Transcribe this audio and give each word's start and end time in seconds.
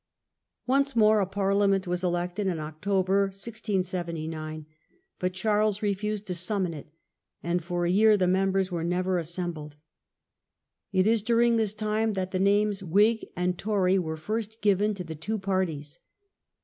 Once 0.65 0.95
more 0.95 1.19
a 1.19 1.27
Parliament 1.27 1.85
was 1.85 2.03
elected 2.03 2.47
in 2.47 2.57
October, 2.57 3.25
1679, 3.25 4.65
but 5.19 5.31
Charles 5.31 5.83
refused 5.83 6.25
to 6.25 6.33
summon 6.33 6.73
it, 6.73 6.87
and 7.43 7.63
for 7.63 7.85
a 7.85 7.89
year 7.91 8.17
the 8.17 8.25
Whio 8.25 8.27
and 8.29 8.33
members 8.33 8.71
never 8.71 9.19
assembled. 9.19 9.75
It 10.91 11.05
is 11.05 11.21
during 11.21 11.57
this 11.57 11.75
Tones, 11.75 12.15
1660. 12.15 12.15
tjme 12.15 12.15
that 12.15 12.31
the 12.31 12.43
names 12.43 12.81
AMiig 13.21 13.29
and 13.35 13.59
Tory 13.59 13.99
were 13.99 14.17
first 14.17 14.59
given 14.63 14.95
to 14.95 15.03
the 15.03 15.13
two 15.13 15.37
parties. 15.37 15.99